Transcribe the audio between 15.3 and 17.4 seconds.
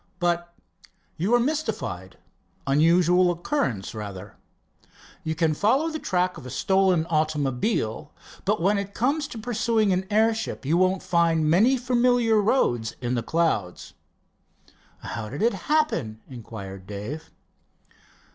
it happen?" inquired Dave.